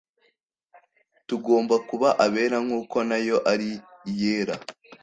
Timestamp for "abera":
2.25-2.57